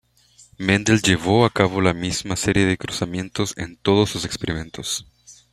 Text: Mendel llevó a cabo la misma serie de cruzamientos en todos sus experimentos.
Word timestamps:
Mendel 0.57 1.03
llevó 1.03 1.45
a 1.45 1.51
cabo 1.51 1.79
la 1.79 1.93
misma 1.93 2.35
serie 2.35 2.65
de 2.65 2.75
cruzamientos 2.75 3.53
en 3.55 3.77
todos 3.77 4.09
sus 4.09 4.25
experimentos. 4.25 5.05